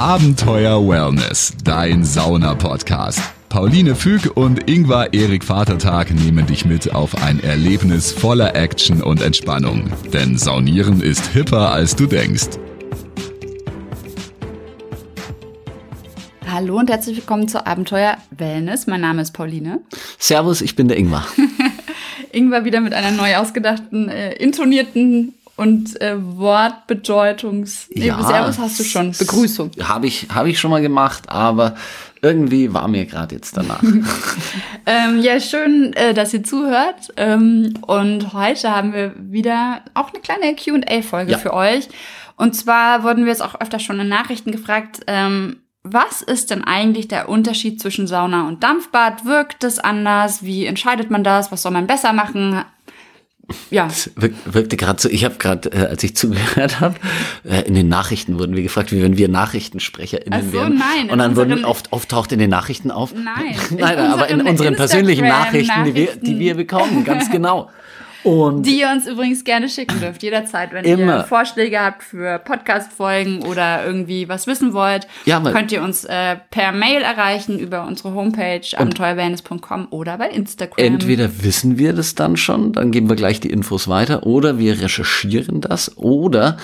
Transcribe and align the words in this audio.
Abenteuer 0.00 0.88
Wellness, 0.88 1.52
dein 1.62 2.04
Sauna-Podcast. 2.04 3.20
Pauline 3.50 3.94
Füg 3.94 4.34
und 4.34 4.66
Ingvar 4.66 5.12
Erik 5.12 5.44
Vatertag 5.44 6.10
nehmen 6.10 6.46
dich 6.46 6.64
mit 6.64 6.94
auf 6.94 7.22
ein 7.22 7.38
Erlebnis 7.44 8.10
voller 8.10 8.56
Action 8.56 9.02
und 9.02 9.20
Entspannung. 9.20 9.92
Denn 10.10 10.38
Saunieren 10.38 11.02
ist 11.02 11.26
hipper, 11.26 11.70
als 11.72 11.96
du 11.96 12.06
denkst. 12.06 12.48
Hallo 16.50 16.78
und 16.78 16.88
herzlich 16.88 17.18
willkommen 17.18 17.46
zu 17.46 17.66
Abenteuer 17.66 18.16
Wellness. 18.30 18.86
Mein 18.86 19.02
Name 19.02 19.20
ist 19.20 19.32
Pauline. 19.32 19.82
Servus, 20.18 20.62
ich 20.62 20.76
bin 20.76 20.88
der 20.88 20.96
Ingvar. 20.96 21.26
Ingvar 22.32 22.64
wieder 22.64 22.80
mit 22.80 22.94
einer 22.94 23.10
neu 23.10 23.36
ausgedachten, 23.36 24.08
äh, 24.08 24.32
intonierten 24.32 25.34
und 25.60 26.00
äh, 26.00 26.16
Wortbedeutungs. 26.18 27.88
Nee, 27.94 28.06
Ja, 28.06 28.22
Servus 28.22 28.58
hast 28.58 28.80
du 28.80 28.84
schon. 28.84 29.12
Begrüßung. 29.12 29.70
Habe 29.82 30.06
ich, 30.06 30.26
hab 30.34 30.46
ich 30.46 30.58
schon 30.58 30.70
mal 30.70 30.80
gemacht, 30.80 31.28
aber 31.28 31.74
irgendwie 32.22 32.72
war 32.72 32.88
mir 32.88 33.04
gerade 33.04 33.34
jetzt 33.34 33.56
danach. 33.56 33.82
Ähm, 34.86 35.20
ja, 35.20 35.38
schön, 35.38 35.92
äh, 35.92 36.14
dass 36.14 36.32
ihr 36.32 36.42
zuhört. 36.42 37.12
Ähm, 37.18 37.74
und 37.82 38.32
heute 38.32 38.74
haben 38.74 38.92
wir 38.94 39.12
wieder 39.18 39.82
auch 39.94 40.08
eine 40.12 40.20
kleine 40.22 40.56
QA-Folge 40.56 41.32
Ja. 41.32 41.38
für 41.38 41.52
euch. 41.52 41.88
Und 42.36 42.56
zwar 42.56 43.04
wurden 43.04 43.24
wir 43.24 43.30
jetzt 43.30 43.42
auch 43.42 43.60
öfter 43.60 43.78
schon 43.78 44.00
in 44.00 44.08
Nachrichten 44.08 44.50
gefragt, 44.50 45.00
ähm, 45.06 45.58
was 45.82 46.22
ist 46.22 46.50
denn 46.50 46.64
eigentlich 46.64 47.08
der 47.08 47.28
Unterschied 47.28 47.80
zwischen 47.80 48.06
Sauna 48.06 48.48
und 48.48 48.62
Dampfbad? 48.62 49.24
Wirkt 49.26 49.62
es 49.64 49.78
anders? 49.78 50.42
Wie 50.42 50.64
entscheidet 50.66 51.10
man 51.10 51.22
das? 51.24 51.52
Was 51.52 51.62
soll 51.62 51.72
man 51.72 51.86
besser 51.86 52.12
machen? 52.12 52.64
Ja, 53.70 53.88
Wir- 54.16 54.30
Wirkte 54.44 54.76
gerade 54.76 55.00
so, 55.00 55.08
ich 55.08 55.24
habe 55.24 55.36
gerade, 55.38 55.70
äh, 55.72 55.86
als 55.86 56.02
ich 56.02 56.16
zugehört 56.16 56.80
habe, 56.80 56.94
äh, 57.44 57.62
in 57.62 57.74
den 57.74 57.88
Nachrichten 57.88 58.38
wurden 58.38 58.54
wir 58.56 58.62
gefragt, 58.62 58.92
wie 58.92 59.02
wenn 59.02 59.16
wir 59.16 59.28
NachrichtensprecherInnen 59.28 60.32
Ach 60.40 60.46
so, 60.46 60.52
wären. 60.52 60.74
nein, 60.78 61.04
in 61.06 61.10
Und 61.10 61.18
dann 61.18 61.36
wurden 61.36 61.64
oft, 61.64 61.92
oft 61.92 62.08
taucht 62.08 62.32
in 62.32 62.38
den 62.38 62.50
Nachrichten 62.50 62.90
auf. 62.90 63.12
Nein, 63.14 63.54
in 63.70 63.76
nein, 63.78 63.98
aber 63.98 64.28
in 64.28 64.40
unseren 64.42 64.76
persönlichen 64.76 65.26
Nachrichten, 65.26 65.84
die 65.84 65.94
wir, 65.94 66.16
die 66.16 66.38
wir 66.38 66.54
bekommen, 66.54 67.04
ganz 67.04 67.30
genau. 67.30 67.70
Und 68.22 68.64
die 68.64 68.80
ihr 68.80 68.90
uns 68.90 69.06
übrigens 69.06 69.44
gerne 69.44 69.68
schicken 69.68 70.00
dürft, 70.00 70.22
jederzeit, 70.22 70.72
wenn 70.72 70.84
Immer. 70.84 71.18
ihr 71.18 71.24
Vorschläge 71.24 71.80
habt 71.80 72.02
für 72.02 72.38
Podcast-Folgen 72.38 73.42
oder 73.42 73.84
irgendwie 73.84 74.28
was 74.28 74.46
wissen 74.46 74.72
wollt, 74.72 75.06
Ja, 75.24 75.40
könnt 75.40 75.72
ihr 75.72 75.82
uns 75.82 76.04
äh, 76.04 76.36
per 76.50 76.72
Mail 76.72 77.02
erreichen 77.02 77.58
über 77.58 77.86
unsere 77.86 78.14
Homepage 78.14 78.62
abenteuerwellness.com 78.76 79.88
oder 79.90 80.18
bei 80.18 80.28
Instagram. 80.28 80.84
Entweder 80.84 81.42
wissen 81.42 81.78
wir 81.78 81.92
das 81.92 82.14
dann 82.14 82.36
schon, 82.36 82.72
dann 82.72 82.90
geben 82.90 83.08
wir 83.08 83.16
gleich 83.16 83.40
die 83.40 83.50
Infos 83.50 83.88
weiter, 83.88 84.26
oder 84.26 84.58
wir 84.58 84.80
recherchieren 84.80 85.60
das, 85.60 85.96
oder 85.96 86.56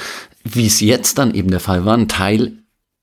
wie 0.44 0.66
es 0.66 0.80
jetzt 0.80 1.18
dann 1.18 1.34
eben 1.34 1.50
der 1.50 1.60
Fall 1.60 1.84
war, 1.84 1.96
ein 1.96 2.08
Teil 2.08 2.52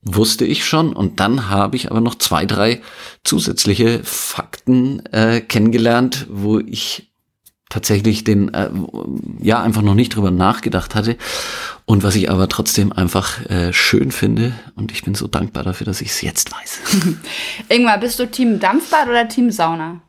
wusste 0.04 0.44
ich 0.44 0.64
schon 0.64 0.92
und 0.92 1.18
dann 1.18 1.48
habe 1.48 1.76
ich 1.76 1.90
aber 1.90 2.00
noch 2.00 2.16
zwei, 2.16 2.44
drei 2.44 2.82
zusätzliche 3.24 4.00
Fakten 4.04 5.04
äh, 5.06 5.40
kennengelernt, 5.40 6.26
wo 6.28 6.58
ich 6.60 7.13
tatsächlich 7.74 8.22
den, 8.22 8.54
äh, 8.54 8.70
ja, 9.40 9.60
einfach 9.60 9.82
noch 9.82 9.96
nicht 9.96 10.14
drüber 10.14 10.30
nachgedacht 10.30 10.94
hatte 10.94 11.16
und 11.86 12.04
was 12.04 12.14
ich 12.14 12.30
aber 12.30 12.48
trotzdem 12.48 12.92
einfach 12.92 13.44
äh, 13.46 13.72
schön 13.72 14.12
finde 14.12 14.52
und 14.76 14.92
ich 14.92 15.02
bin 15.02 15.16
so 15.16 15.26
dankbar 15.26 15.64
dafür, 15.64 15.84
dass 15.84 16.00
ich 16.00 16.10
es 16.10 16.22
jetzt 16.22 16.52
weiß. 16.52 16.80
Irgendwann 17.68 17.98
bist 17.98 18.20
du 18.20 18.30
Team 18.30 18.60
Dampfbad 18.60 19.08
oder 19.08 19.26
Team 19.26 19.50
Sauna? 19.50 20.00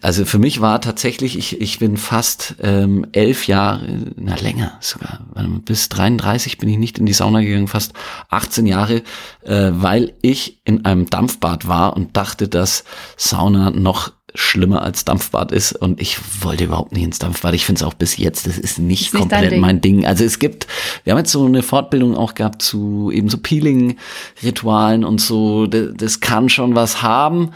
Also 0.00 0.24
für 0.24 0.38
mich 0.38 0.60
war 0.60 0.80
tatsächlich, 0.80 1.36
ich, 1.36 1.60
ich 1.60 1.78
bin 1.78 1.96
fast 1.96 2.56
ähm, 2.62 3.06
elf 3.12 3.46
Jahre, 3.46 3.86
na 4.16 4.34
länger 4.34 4.76
sogar, 4.80 5.20
bis 5.64 5.88
33 5.88 6.58
bin 6.58 6.68
ich 6.68 6.78
nicht 6.78 6.98
in 6.98 7.06
die 7.06 7.12
Sauna 7.12 7.40
gegangen, 7.40 7.68
fast 7.68 7.92
18 8.30 8.66
Jahre, 8.66 9.02
äh, 9.42 9.70
weil 9.72 10.14
ich 10.22 10.60
in 10.64 10.84
einem 10.84 11.08
Dampfbad 11.08 11.68
war 11.68 11.96
und 11.96 12.16
dachte, 12.16 12.48
dass 12.48 12.84
Sauna 13.16 13.70
noch 13.70 14.12
schlimmer 14.34 14.82
als 14.82 15.04
Dampfbad 15.04 15.52
ist 15.52 15.72
und 15.72 16.00
ich 16.00 16.18
wollte 16.42 16.64
überhaupt 16.64 16.92
nicht 16.92 17.02
ins 17.04 17.18
Dampfbad. 17.18 17.54
Ich 17.54 17.64
finde 17.64 17.80
es 17.80 17.82
auch 17.82 17.94
bis 17.94 18.16
jetzt, 18.16 18.46
das 18.46 18.58
ist 18.58 18.78
nicht 18.78 19.06
Ist 19.06 19.14
nicht 19.14 19.20
komplett 19.20 19.52
Ding. 19.52 19.60
mein 19.60 19.80
Ding. 19.80 20.06
Also 20.06 20.24
es 20.24 20.38
gibt, 20.38 20.66
wir 21.04 21.12
haben 21.12 21.18
jetzt 21.18 21.32
so 21.32 21.44
eine 21.44 21.62
Fortbildung 21.62 22.16
auch 22.16 22.34
gehabt 22.34 22.62
zu 22.62 23.10
eben 23.12 23.28
so 23.28 23.38
Peeling-Ritualen 23.38 25.04
und 25.04 25.20
so, 25.20 25.66
das, 25.66 25.88
das 25.96 26.20
kann 26.20 26.48
schon 26.48 26.74
was 26.74 27.02
haben 27.02 27.50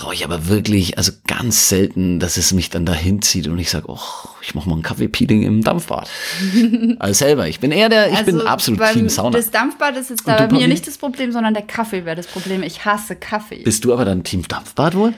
brauche 0.00 0.14
ich 0.14 0.24
aber 0.24 0.48
wirklich, 0.48 0.96
also 0.98 1.12
ganz 1.26 1.68
selten, 1.68 2.20
dass 2.20 2.36
es 2.36 2.52
mich 2.52 2.70
dann 2.70 2.86
dahin 2.86 3.20
zieht 3.22 3.48
und 3.48 3.58
ich 3.58 3.70
sage, 3.70 3.86
oh, 3.88 3.98
ich 4.40 4.54
mache 4.54 4.68
mal 4.68 4.76
ein 4.76 4.82
Kaffeepeeling 4.82 5.42
im 5.42 5.62
Dampfbad. 5.62 6.08
also 6.98 7.12
selber, 7.12 7.48
ich 7.48 7.60
bin 7.60 7.70
eher 7.70 7.88
der, 7.88 8.10
ich 8.10 8.24
bin 8.24 8.40
absolut 8.40 8.80
beim- 8.80 8.94
Team 8.94 9.08
Sauna. 9.08 9.36
Das 9.36 9.50
Dampfbad 9.50 9.96
ist 9.96 10.10
jetzt 10.10 10.26
da 10.26 10.46
bei 10.46 10.52
mir 10.52 10.68
nicht 10.68 10.86
das 10.86 10.96
Problem, 10.96 11.32
sondern 11.32 11.54
der 11.54 11.64
Kaffee 11.64 12.04
wäre 12.04 12.16
das 12.16 12.28
Problem. 12.28 12.62
Ich 12.62 12.84
hasse 12.84 13.16
Kaffee. 13.16 13.62
Bist 13.62 13.84
du 13.84 13.92
aber 13.92 14.04
dann 14.04 14.24
Team 14.24 14.46
Dampfbad 14.46 14.94
wohl? 14.94 15.12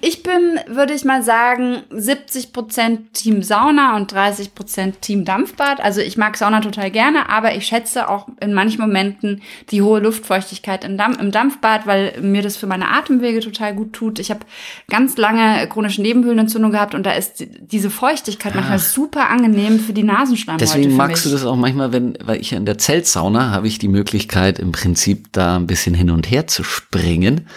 Ich 0.00 0.22
bin, 0.22 0.60
würde 0.68 0.94
ich 0.94 1.04
mal 1.04 1.24
sagen, 1.24 1.78
70% 1.92 2.98
Team 3.12 3.42
Sauna 3.42 3.96
und 3.96 4.12
30% 4.14 5.00
Team 5.00 5.24
Dampfbad. 5.24 5.80
Also 5.80 6.00
ich 6.00 6.16
mag 6.16 6.36
Sauna 6.36 6.60
total 6.60 6.92
gerne, 6.92 7.28
aber 7.28 7.56
ich 7.56 7.66
schätze 7.66 8.08
auch 8.08 8.28
in 8.40 8.54
manchen 8.54 8.80
Momenten 8.80 9.42
die 9.72 9.82
hohe 9.82 9.98
Luftfeuchtigkeit 9.98 10.84
im, 10.84 10.96
Dampf, 10.96 11.20
im 11.20 11.32
Dampfbad, 11.32 11.88
weil 11.88 12.20
mir 12.20 12.42
das 12.42 12.56
für 12.56 12.68
meine 12.68 12.88
Atemwege 12.88 13.40
total 13.40 13.74
gut 13.74 13.94
tut. 13.94 14.20
Ich 14.20 14.30
habe 14.30 14.40
ganz 14.88 15.16
lange 15.16 15.66
chronische 15.68 16.02
Nebenhöhlenentzündung 16.02 16.70
gehabt 16.70 16.94
und 16.94 17.04
da 17.04 17.12
ist 17.12 17.40
die- 17.40 17.48
diese 17.60 17.90
Feuchtigkeit 17.90 18.54
manchmal 18.54 18.78
super 18.78 19.28
angenehm 19.28 19.80
für 19.80 19.92
die 19.92 20.04
Nasenschleimhäute. 20.04 20.64
Deswegen 20.66 20.94
magst 20.96 21.26
du 21.26 21.30
das 21.30 21.44
auch 21.44 21.56
manchmal, 21.56 21.92
wenn, 21.92 22.16
weil 22.22 22.40
ich 22.40 22.52
ja 22.52 22.58
in 22.58 22.64
der 22.66 22.78
Zeltsauna 22.78 23.50
habe 23.50 23.66
ich 23.66 23.80
die 23.80 23.88
Möglichkeit, 23.88 24.60
im 24.60 24.70
Prinzip 24.70 25.32
da 25.32 25.56
ein 25.56 25.66
bisschen 25.66 25.94
hin 25.94 26.10
und 26.10 26.30
her 26.30 26.46
zu 26.46 26.62
springen. 26.62 27.48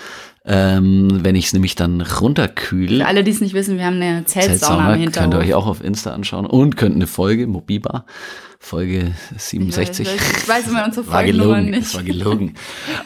Ähm, 0.44 1.20
wenn 1.24 1.36
ich 1.36 1.46
es 1.46 1.54
nämlich 1.54 1.76
dann 1.76 2.02
runterkühle. 2.02 3.04
Für 3.04 3.06
alle, 3.08 3.24
die 3.24 3.30
es 3.30 3.42
nicht 3.42 3.54
wissen, 3.54 3.78
wir 3.78 3.86
haben 3.86 4.02
eine 4.02 4.26
Zeltsauna, 4.26 4.50
Zeltsauna 4.58 4.92
könnt 4.94 5.02
Hinterhof. 5.04 5.34
ihr 5.34 5.40
euch 5.40 5.54
auch 5.54 5.68
auf 5.68 5.84
Insta 5.84 6.14
anschauen 6.14 6.48
und 6.48 6.78
könnt 6.78 6.96
eine 6.96 7.06
Folge, 7.06 7.46
Mobiba, 7.46 8.06
Folge 8.60 9.12
67. 9.38 10.08
Ich 10.08 10.14
weiß- 10.20 10.38
ich 10.42 10.50
weiß 10.50 10.68
immer 10.70 10.84
unsere 10.86 11.06
war 11.12 11.14
Folgennummern 11.22 11.66
gelogen, 11.66 11.70
nicht. 11.78 11.88
es 11.88 11.94
war 11.96 12.02
gelogen. 12.04 12.54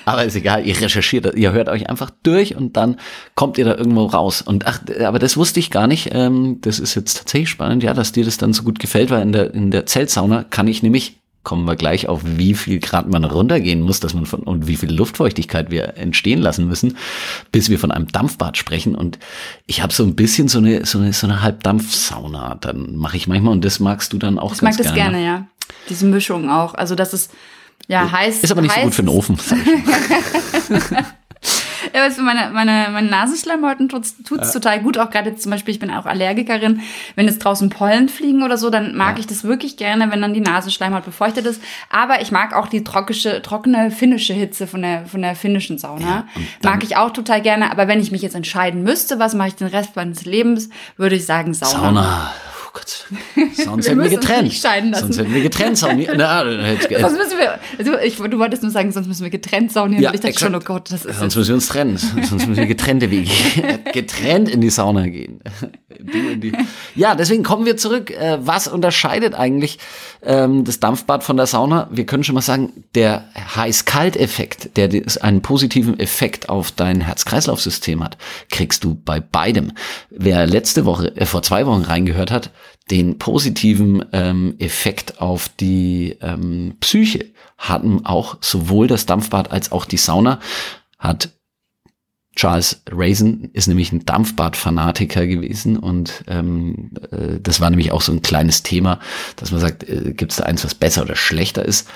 Aber 0.06 0.24
ist 0.24 0.36
egal, 0.38 0.66
ihr 0.66 0.80
recherchiert, 0.80 1.26
das, 1.26 1.36
ihr 1.36 1.52
hört 1.52 1.68
euch 1.68 1.90
einfach 1.90 2.10
durch 2.24 2.56
und 2.56 2.78
dann 2.78 2.96
kommt 3.36 3.58
ihr 3.58 3.66
da 3.66 3.76
irgendwo 3.76 4.06
raus. 4.06 4.42
Und 4.42 4.66
ach, 4.66 4.80
aber 5.04 5.20
das 5.20 5.36
wusste 5.36 5.60
ich 5.60 5.72
gar 5.72 5.88
nicht. 5.88 6.12
Ähm, 6.14 6.60
das 6.62 6.80
ist 6.80 6.96
jetzt 6.96 7.18
tatsächlich 7.18 7.50
spannend, 7.50 7.84
ja, 7.84 7.94
dass 7.94 8.14
dir 8.14 8.24
das 8.24 8.38
dann 8.38 8.54
so 8.54 8.64
gut 8.64 8.80
gefällt, 8.80 9.10
weil 9.10 9.22
in 9.22 9.34
der, 9.34 9.54
in 9.54 9.72
der 9.72 9.86
Zeltsauna 9.86 10.46
kann 10.46 10.70
ich 10.70 10.84
nämlich 10.84 11.20
kommen 11.46 11.66
wir 11.66 11.78
gleich 11.78 12.10
auf, 12.10 12.22
wie 12.26 12.54
viel 12.54 12.80
Grad 12.80 13.10
man 13.10 13.24
runtergehen 13.24 13.82
muss, 13.82 14.02
dass 14.02 14.14
man 14.14 14.26
von 14.26 14.42
und 14.42 14.68
wie 14.68 14.76
viel 14.76 14.92
Luftfeuchtigkeit 14.92 15.72
wir 15.72 15.96
entstehen 15.96 16.42
lassen 16.42 16.68
müssen, 16.68 16.98
bis 17.54 17.70
wir 17.70 17.80
von 17.80 17.92
einem 17.92 18.08
Dampfbad 18.08 18.58
sprechen. 18.58 18.96
Und 18.96 19.18
ich 19.66 19.82
habe 19.82 19.94
so 19.94 20.04
ein 20.04 20.16
bisschen 20.16 20.50
so 20.50 20.58
eine 20.58 20.86
so 20.86 20.98
eine 21.00 21.14
so 21.14 21.28
eine 21.28 21.42
Halbdampfsauna. 21.42 22.58
Dann 22.60 22.98
mache 22.98 23.16
ich 23.16 23.28
manchmal 23.28 23.54
und 23.54 23.64
das 23.64 23.80
magst 23.80 24.12
du 24.12 24.18
dann 24.18 24.38
auch 24.38 24.54
Ich 24.54 24.62
mag 24.62 24.76
ganz 24.76 24.88
das 24.88 24.94
gerne, 24.94 25.24
ja. 25.24 25.48
Diese 25.88 26.06
Mischung 26.06 26.50
auch. 26.50 26.74
Also 26.74 26.96
das 26.96 27.14
ist 27.14 27.32
ja 27.88 28.12
heiß. 28.12 28.42
Ist 28.42 28.52
aber 28.52 28.62
nicht 28.62 28.74
so 28.74 28.78
heiß 28.78 28.84
gut 28.86 28.96
für 28.96 29.04
den 29.04 29.10
Ofen. 29.10 29.40
Ja, 31.96 32.10
für 32.10 32.22
meine, 32.22 32.50
meine, 32.52 32.90
meine 32.92 33.08
Nasenschleimhäuten 33.10 33.88
tut's, 33.88 34.16
tut's 34.24 34.52
total 34.52 34.82
gut. 34.82 34.98
Auch 34.98 35.10
gerade 35.10 35.36
zum 35.36 35.52
Beispiel, 35.52 35.74
ich 35.74 35.80
bin 35.80 35.90
auch 35.92 36.06
Allergikerin. 36.06 36.82
Wenn 37.16 37.26
jetzt 37.28 37.40
draußen 37.40 37.70
Pollen 37.70 38.10
fliegen 38.10 38.44
oder 38.44 38.58
so, 38.58 38.70
dann 38.70 38.96
mag 38.98 39.18
ich 39.20 39.28
das 39.28 39.44
wirklich 39.46 39.78
gerne, 39.78 40.12
wenn 40.12 40.22
dann 40.22 40.34
die 40.34 40.42
Nasenschleimhaut 40.42 41.06
befeuchtet 41.06 41.46
ist. 41.46 41.62
Aber 41.90 42.22
ich 42.22 42.32
mag 42.32 42.54
auch 42.54 42.68
die 42.68 42.84
trockische, 42.84 43.42
trockene 43.42 43.92
finnische 43.92 44.34
Hitze 44.34 44.68
von 44.68 44.82
der, 44.82 45.06
von 45.06 45.22
der 45.22 45.36
finnischen 45.36 45.78
Sauna. 45.78 46.26
dann- 46.62 46.74
mag 46.74 46.84
ich 46.84 46.98
auch 46.98 47.12
total 47.12 47.42
gerne. 47.42 47.72
Aber 47.72 47.88
wenn 47.88 48.02
ich 48.02 48.12
mich 48.12 48.22
jetzt 48.22 48.36
entscheiden 48.36 48.84
müsste, 48.84 49.18
was 49.20 49.34
mache 49.34 49.48
ich 49.50 49.56
den 49.56 49.68
Rest 49.68 49.96
meines 49.96 50.26
Lebens, 50.26 50.70
würde 50.98 51.16
ich 51.16 51.26
sagen 51.26 51.54
Sauna. 51.54 51.72
Sauna. 51.80 52.34
Oh 52.76 52.80
Gott. 52.80 53.06
Sonst 53.56 53.88
hätten 53.88 54.02
wir 54.02 54.10
getrennt. 54.10 54.54
Sonst 54.54 55.18
hätten 55.18 55.34
wir 55.34 55.42
getrennt. 55.42 55.78
Sauni 55.78 56.08
Na, 56.16 56.44
Sonst 56.44 57.18
müssen 57.18 57.38
wir, 57.38 57.60
also 57.78 57.98
ich, 58.00 58.18
du 58.18 58.40
wolltest 58.40 58.64
nur 58.64 58.72
sagen, 58.72 58.92
sonst 58.92 59.08
müssen 59.08 59.24
wir 59.24 59.30
getrennt 59.30 59.72
saunieren. 59.72 60.04
Ja, 60.04 60.14
ich 60.14 60.20
dachte 60.20 60.40
schon, 60.40 60.54
oh 60.54 60.58
exakt. 60.58 60.66
Gott, 60.68 60.92
das 60.92 61.06
ist 61.06 61.20
Sonst 61.20 61.22
jetzt 61.22 61.36
müssen 61.36 61.48
wir 61.50 61.56
uns 61.56 61.68
trennen. 61.68 61.98
Sonst 61.98 62.32
müssen 62.32 62.56
wir 62.58 62.66
getrennte 62.66 63.12
Wege. 63.12 63.32
Getrennt 63.94 64.50
in 64.50 64.62
die 64.62 64.70
Sauna 64.70 65.08
gehen. 65.08 65.42
Du 66.00 66.18
in 66.18 66.42
die. 66.42 66.54
Ja, 66.96 67.16
deswegen 67.16 67.44
kommen 67.44 67.66
wir 67.66 67.78
zurück. 67.78 68.12
Äh, 68.12 68.38
Was 68.42 68.68
unterscheidet 68.68 69.34
eigentlich 69.34 69.80
ähm, 70.24 70.64
das 70.64 70.80
Dampfbad 70.80 71.24
von 71.24 71.38
der 71.38 71.46
Sauna? 71.46 71.88
Wir 71.92 72.06
können 72.06 72.24
schon 72.24 72.36
mal 72.36 72.42
sagen, 72.42 72.84
der 72.96 73.26
Heiß-Kalt-Effekt, 73.56 74.78
der 74.78 74.90
einen 75.22 75.42
positiven 75.42 76.00
Effekt 76.00 76.50
auf 76.50 76.72
dein 76.72 77.02
Herz-Kreislauf-System 77.02 78.04
hat, 78.04 78.18
kriegst 78.50 78.84
du 78.84 78.96
bei 78.96 79.20
beidem. 79.20 79.74
Wer 80.10 80.48
letzte 80.48 80.86
Woche, 80.86 81.16
äh, 81.16 81.26
vor 81.26 81.42
zwei 81.42 81.66
Wochen 81.66 81.82
reingehört 81.82 82.32
hat, 82.32 82.52
den 82.92 83.18
positiven 83.18 84.06
ähm, 84.14 84.56
Effekt 84.60 85.20
auf 85.20 85.50
die 85.50 86.18
ähm, 86.22 86.76
Psyche 86.80 87.26
hatten 87.58 88.06
auch 88.06 88.38
sowohl 88.42 88.88
das 88.88 89.06
Dampfbad 89.06 89.52
als 89.52 89.72
auch 89.72 89.86
die 89.86 89.98
Sauna, 89.98 90.40
hat 91.00 91.30
Charles 92.36 92.82
Raisin 92.92 93.50
ist 93.54 93.68
nämlich 93.68 93.92
ein 93.92 94.06
Dampfbad-Fanatiker 94.06 95.26
gewesen 95.26 95.78
und 95.78 96.24
ähm, 96.28 96.92
äh, 97.12 97.40
das 97.42 97.62
war 97.62 97.70
nämlich 97.70 97.92
auch 97.92 98.02
so 98.02 98.12
ein 98.12 98.22
kleines 98.22 98.62
Thema, 98.64 99.00
dass 99.38 99.52
man 99.52 99.62
sagt, 99.62 99.88
äh, 99.88 100.14
gibt 100.14 100.32
es 100.32 100.38
da 100.38 100.44
eins, 100.44 100.64
was 100.66 100.76
besser 100.76 101.04
oder 101.04 101.16
schlechter 101.16 101.64
ist. 101.64 101.88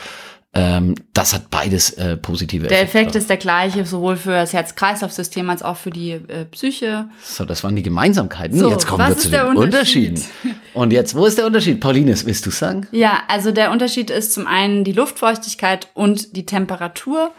Ähm, 0.51 0.95
das 1.13 1.36
hat 1.36 1.51
beides 1.51 1.91
äh, 1.91 2.18
positive 2.18 2.68
Der 2.68 2.81
Effekt 2.81 3.15
ist 3.15 3.30
der 3.30 3.38
gleiche, 3.38 3.86
sowohl 3.86 4.15
für 4.15 4.31
das 4.31 4.51
Herz-Kreislauf-System 4.51 5.47
als 5.47 5.62
auch 5.62 5.77
für 5.77 5.91
die 5.91 6.13
äh, 6.13 6.45
Psyche. 6.45 7.07
So, 7.21 7.45
das 7.45 7.63
waren 7.63 7.75
die 7.75 7.83
Gemeinsamkeiten. 7.83 8.57
So, 8.57 8.71
jetzt 8.71 8.88
kommen 8.88 9.03
was 9.03 9.09
wir 9.09 9.15
ist 9.18 9.24
zu 9.24 9.30
der 9.30 9.44
den 9.44 9.57
Unterschied? 9.57 10.09
Unterschieden. 10.09 10.56
Und 10.74 10.91
jetzt, 10.91 11.13
wo 11.13 11.27
ist 11.27 11.38
der 11.38 11.45
Unterschied? 11.45 11.80
Pauline, 11.80 12.15
willst 12.25 12.47
du 12.47 12.50
sagen? 12.50 12.88
Ja, 12.91 13.19
also 13.27 13.51
der 13.51 13.69
Unterschied 13.69 14.09
ist 14.09 14.33
zum 14.33 14.47
einen 14.47 14.83
die 14.83 14.94
Luftfeuchtigkeit 14.94 15.89
und 15.94 16.36
die 16.36 16.47
Temperatur. 16.47 17.31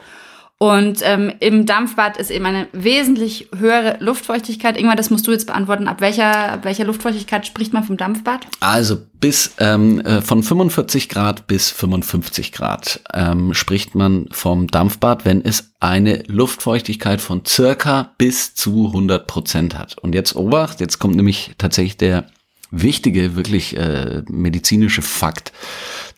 Und 0.62 1.00
ähm, 1.04 1.32
im 1.40 1.64
Dampfbad 1.64 2.18
ist 2.18 2.30
eben 2.30 2.44
eine 2.44 2.68
wesentlich 2.72 3.48
höhere 3.56 3.96
Luftfeuchtigkeit. 4.00 4.76
Irgendwann, 4.76 4.98
das 4.98 5.08
musst 5.08 5.26
du 5.26 5.32
jetzt 5.32 5.46
beantworten. 5.46 5.88
Ab 5.88 6.02
welcher, 6.02 6.52
ab 6.52 6.64
welcher 6.64 6.84
Luftfeuchtigkeit 6.84 7.46
spricht 7.46 7.72
man 7.72 7.82
vom 7.82 7.96
Dampfbad? 7.96 8.46
Also 8.60 8.98
bis 9.20 9.54
ähm, 9.58 10.00
äh, 10.00 10.20
von 10.20 10.42
45 10.42 11.08
Grad 11.08 11.46
bis 11.46 11.70
55 11.70 12.52
Grad 12.52 13.00
ähm, 13.14 13.54
spricht 13.54 13.94
man 13.94 14.28
vom 14.32 14.66
Dampfbad, 14.66 15.24
wenn 15.24 15.42
es 15.42 15.72
eine 15.80 16.24
Luftfeuchtigkeit 16.26 17.22
von 17.22 17.46
circa 17.46 18.12
bis 18.18 18.54
zu 18.54 18.88
100 18.88 19.26
Prozent 19.26 19.78
hat. 19.78 19.96
Und 19.96 20.14
jetzt 20.14 20.36
Obacht, 20.36 20.80
jetzt 20.80 20.98
kommt 20.98 21.16
nämlich 21.16 21.52
tatsächlich 21.56 21.96
der 21.96 22.26
wichtige, 22.70 23.34
wirklich 23.34 23.78
äh, 23.78 24.24
medizinische 24.28 25.00
Fakt, 25.00 25.52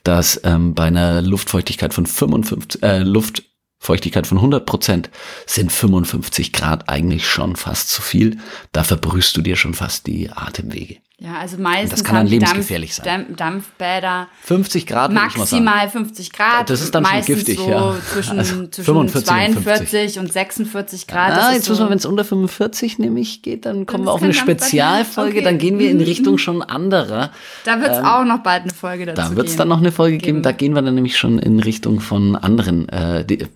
dass 0.02 0.40
ähm, 0.42 0.74
bei 0.74 0.86
einer 0.86 1.22
Luftfeuchtigkeit 1.22 1.94
von 1.94 2.06
55, 2.06 2.82
äh, 2.82 2.98
Luft 3.04 3.44
Feuchtigkeit 3.82 4.28
von 4.28 4.38
100 4.38 4.64
Prozent 4.64 5.10
sind 5.44 5.72
55 5.72 6.52
Grad 6.52 6.88
eigentlich 6.88 7.26
schon 7.26 7.56
fast 7.56 7.88
zu 7.90 8.00
viel. 8.00 8.38
Da 8.70 8.84
verbrühst 8.84 9.36
du 9.36 9.42
dir 9.42 9.56
schon 9.56 9.74
fast 9.74 10.06
die 10.06 10.30
Atemwege. 10.30 10.98
Ja, 11.18 11.34
also 11.38 11.56
meistens 11.56 11.90
Das 12.00 12.04
kann 12.04 12.16
dann 12.16 12.26
lebensgefährlich 12.26 12.96
Dampf, 12.96 13.04
sein. 13.06 13.36
Dampf, 13.36 13.66
Dampfbäder 13.78 14.26
50 14.42 14.86
Grad 14.88 15.12
maximal 15.12 15.88
50 15.88 16.32
Grad. 16.32 16.68
Das 16.68 16.80
ist 16.80 16.92
dann 16.96 17.04
schon 17.06 17.24
giftig, 17.24 17.58
so 17.58 17.70
ja. 17.70 17.94
Zwischen, 18.12 18.38
Also 18.40 18.66
zwischen 18.66 18.84
45 18.84 19.16
und 19.16 19.24
42 19.64 20.18
und 20.18 20.32
46 20.32 21.06
Grad. 21.06 21.30
Ah, 21.32 21.48
ist 21.50 21.54
jetzt 21.54 21.64
so, 21.66 21.72
müssen 21.72 21.84
wir, 21.84 21.90
wenn 21.90 21.98
es 21.98 22.06
unter 22.06 22.24
45 22.24 22.98
nämlich 22.98 23.42
geht, 23.42 23.66
dann 23.66 23.86
kommen 23.86 24.04
wir 24.04 24.12
auf 24.12 24.22
eine. 24.22 24.34
Spezialfolge, 24.34 25.36
Okay. 25.36 25.44
dann 25.44 25.58
gehen 25.58 25.78
wir 25.78 25.90
in 25.90 26.00
Richtung 26.00 26.38
schon 26.38 26.60
anderer. 26.62 27.30
Da 27.64 27.80
wird 27.80 27.92
es 27.92 27.98
auch 27.98 28.24
noch 28.24 28.38
bald 28.42 28.62
eine 28.62 28.74
Folge 28.74 29.06
dazu 29.06 29.20
Da 29.22 29.36
wird 29.36 29.46
es 29.46 29.52
geben. 29.52 29.58
dann 29.58 29.68
noch 29.68 29.78
eine 29.78 29.92
Folge 29.92 30.18
geben, 30.18 30.26
Geben. 30.38 30.42
da 30.42 30.50
gehen 30.52 30.74
wir 30.74 30.82
dann 30.82 30.94
nämlich 30.96 31.16
schon 31.16 31.38
in 31.38 31.60
Richtung 31.60 32.00
von 32.00 32.34
anderen 32.34 32.88
äh, 32.88 33.24
die, 33.24 33.46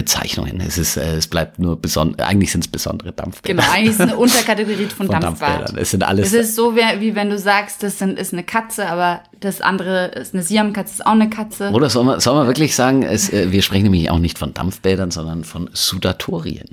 Bezeichnungen. 0.00 0.62
Es 0.66 0.78
ist, 0.78 0.96
äh, 0.96 1.16
es 1.16 1.26
bleibt 1.26 1.58
nur 1.58 1.78
besonders, 1.78 2.26
eigentlich 2.26 2.50
sind 2.50 2.64
es 2.64 2.68
besondere 2.68 3.12
Dampfbäder. 3.12 3.54
Genau, 3.54 3.70
eigentlich 3.70 3.90
ist 3.90 3.96
es 3.96 4.00
eine 4.00 4.16
Unterkategorie 4.16 4.86
von, 4.86 5.08
Von 5.08 5.20
Dampfbad. 5.20 5.48
Dampfbädern. 5.48 5.78
Es 5.78 5.90
sind 5.90 6.02
alles 6.02 6.28
Es 6.28 6.32
ist 6.32 6.56
so, 6.56 6.74
wie, 6.74 7.00
wie 7.00 7.14
wenn 7.14 7.28
du 7.28 7.38
sagst, 7.38 7.82
das 7.82 7.98
sind, 7.98 8.18
ist 8.18 8.32
eine 8.32 8.42
Katze, 8.42 8.88
aber 8.88 9.20
das 9.40 9.60
andere 9.60 10.06
ist 10.06 10.32
eine 10.32 10.42
Siamkatze, 10.42 10.94
ist 10.94 11.06
auch 11.06 11.12
eine 11.12 11.28
Katze. 11.28 11.70
Oder 11.72 11.90
soll 11.90 12.04
man, 12.04 12.18
soll 12.18 12.34
man 12.34 12.46
wirklich 12.46 12.74
sagen, 12.74 13.02
es, 13.02 13.30
äh, 13.30 13.52
wir 13.52 13.60
sprechen 13.60 13.82
nämlich 13.82 14.08
auch 14.10 14.18
nicht 14.18 14.38
von 14.38 14.54
Dampfbädern, 14.54 15.10
sondern 15.10 15.44
von 15.44 15.68
Sudatorien. 15.74 16.70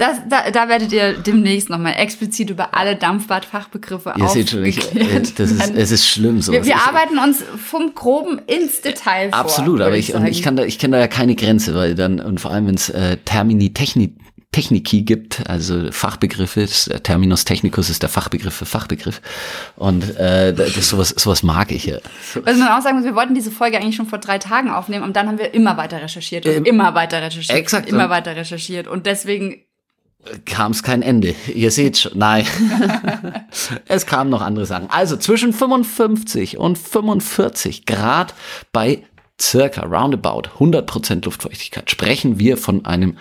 Das, 0.00 0.16
da, 0.28 0.50
da 0.50 0.68
werdet 0.68 0.92
ihr 0.92 1.12
demnächst 1.12 1.68
nochmal 1.68 1.92
explizit 1.98 2.48
über 2.48 2.74
alle 2.74 2.96
Dampfbad-Fachbegriffe 2.96 4.14
Ihr 4.16 4.28
seht 4.28 4.48
schon, 4.48 4.64
ich, 4.64 4.78
äh, 4.96 5.20
das 5.36 5.50
ist, 5.50 5.74
es 5.74 5.90
ist 5.90 6.08
schlimm 6.08 6.40
so. 6.40 6.52
wir, 6.52 6.64
wir 6.64 6.74
ich, 6.74 6.80
arbeiten 6.80 7.18
uns 7.18 7.44
vom 7.68 7.94
Groben 7.94 8.40
ins 8.46 8.80
Detail 8.80 9.28
vor. 9.28 9.38
Absolut, 9.38 9.82
aber 9.82 9.96
ich, 9.96 10.14
und 10.14 10.22
sagen. 10.22 10.32
ich 10.32 10.42
kann 10.42 10.56
da, 10.56 10.64
ich 10.64 10.78
kenne 10.78 10.96
da 10.96 11.00
ja 11.00 11.06
keine 11.06 11.34
Grenze, 11.34 11.74
weil 11.74 11.94
dann, 11.94 12.18
und 12.18 12.40
vor 12.40 12.50
allem, 12.50 12.66
wenn 12.66 12.76
es 12.76 12.88
äh, 12.88 13.18
Termini 13.26 13.74
Techni, 13.74 14.14
Techniki 14.52 15.02
gibt, 15.02 15.48
also 15.48 15.92
Fachbegriffe, 15.92 16.62
äh, 16.62 17.00
Terminus 17.00 17.44
technicus 17.44 17.90
ist 17.90 18.02
der 18.02 18.08
Fachbegriff 18.08 18.54
für 18.54 18.64
Fachbegriff. 18.66 19.20
Und 19.76 20.16
äh, 20.16 20.52
das 20.54 20.88
sowas, 20.88 21.10
sowas 21.10 21.42
mag 21.42 21.70
ich 21.72 21.84
ja. 21.84 21.98
Was 22.42 22.56
man 22.56 22.68
auch 22.68 22.80
sagen 22.80 22.96
muss, 22.96 23.04
wir 23.04 23.14
wollten 23.14 23.34
diese 23.34 23.50
Folge 23.50 23.76
eigentlich 23.76 23.96
schon 23.96 24.06
vor 24.06 24.18
drei 24.18 24.38
Tagen 24.38 24.70
aufnehmen 24.70 25.04
und 25.04 25.14
dann 25.14 25.28
haben 25.28 25.38
wir 25.38 25.52
immer 25.52 25.76
weiter 25.76 26.02
recherchiert 26.02 26.46
und 26.46 26.52
Ähm, 26.52 26.64
immer 26.64 26.94
weiter 26.94 27.22
recherchiert. 27.22 27.58
exakt. 27.58 27.86
und 27.86 27.94
Immer 27.94 28.10
weiter 28.10 28.34
recherchiert 28.34 28.88
und 28.88 29.04
deswegen 29.06 29.62
kam 30.44 30.72
es 30.72 30.82
kein 30.82 31.02
Ende. 31.02 31.34
Ihr 31.54 31.70
seht 31.70 31.98
schon, 31.98 32.12
nein. 32.16 32.46
es 33.86 34.06
kamen 34.06 34.30
noch 34.30 34.42
andere 34.42 34.66
Sachen. 34.66 34.90
Also 34.90 35.16
zwischen 35.16 35.52
55 35.52 36.58
und 36.58 36.78
45 36.78 37.86
Grad 37.86 38.34
bei 38.72 39.04
circa 39.40 39.82
roundabout 39.82 40.50
100% 40.58 41.24
Luftfeuchtigkeit 41.24 41.90
sprechen 41.90 42.38
wir 42.38 42.58
von 42.58 42.84
einem 42.84 43.16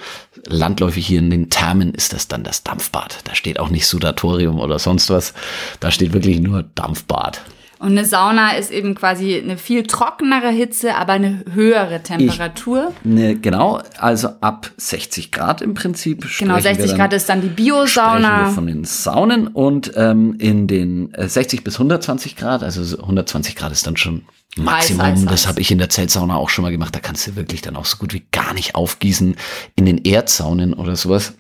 landläufig 0.46 1.08
hier 1.08 1.20
in 1.20 1.30
den 1.30 1.50
Thermen 1.50 1.94
ist 1.94 2.14
das 2.14 2.28
dann 2.28 2.44
das 2.44 2.64
Dampfbad. 2.64 3.20
Da 3.24 3.36
steht 3.36 3.60
auch 3.60 3.70
nicht 3.70 3.88
Sudatorium 3.88 4.60
oder 4.60 4.80
sonst 4.80 5.10
was. 5.10 5.34
Da 5.80 5.92
steht 5.92 6.14
wirklich 6.14 6.40
nur 6.40 6.64
Dampfbad. 6.64 7.42
Und 7.80 7.92
eine 7.92 8.04
Sauna 8.04 8.58
ist 8.58 8.72
eben 8.72 8.94
quasi 8.94 9.40
eine 9.40 9.58
viel 9.58 9.84
trockenere 9.84 10.50
Hitze, 10.50 10.96
aber 10.96 11.14
eine 11.14 11.46
höhere 11.54 12.04
Temperatur. 12.04 12.94
Ne, 13.06 13.36
genau, 13.36 13.82
also 13.98 14.30
ab 14.42 14.70
60 14.76 15.32
Grad 15.32 15.62
im 15.62 15.76
Prinzip. 15.76 16.20
genau, 16.22 16.30
sprechen 16.30 16.56
wir 16.56 16.62
60 16.62 16.88
dann- 16.90 16.98
Grad 16.98 17.14
ist 17.14 17.30
dann 17.30 17.42
die 17.42 17.48
Biosauna. 17.48 18.50
von 18.50 18.68
den 18.68 18.84
Saunen 18.84 19.48
und 19.48 19.94
ähm, 19.96 20.36
in 20.40 20.68
den 20.68 21.14
äh, 21.14 21.30
60 21.30 21.64
bis 21.64 21.76
120 21.76 22.36
Grad, 22.36 22.64
also 22.64 22.84
so 22.84 23.00
120 23.00 23.56
Grad 23.56 23.72
ist 23.72 23.88
dann 23.88 23.96
schon 23.96 24.24
Maximum. 24.58 25.06
Heiß, 25.06 25.20
heiß, 25.22 25.26
das 25.26 25.48
habe 25.48 25.62
ich 25.62 25.72
in 25.72 25.78
der 25.78 25.90
Zeltsauna 25.90 26.36
auch 26.36 26.50
schon 26.50 26.64
mal 26.64 26.72
gemacht. 26.72 26.94
Da 26.96 27.00
kannst 27.00 27.28
du 27.28 27.36
wirklich 27.36 27.62
dann 27.62 27.76
auch 27.76 27.86
so 27.86 27.98
gut 27.98 28.14
wie 28.14 28.24
gar 28.32 28.54
nicht 28.54 28.76
aufgießen. 28.76 29.36
In 29.76 29.86
den 29.86 30.00
Erdsaunen 30.00 30.74
oder 30.74 30.96
sowas 30.96 31.36